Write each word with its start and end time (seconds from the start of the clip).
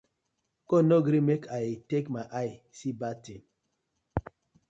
God 0.71 0.83
no 0.89 0.97
gree 1.07 1.21
mek 1.27 1.43
I 1.63 1.65
take 1.91 2.07
my 2.15 2.25
eye 2.43 2.53
see 2.77 2.93
bad 3.01 3.17
tin. 3.23 3.41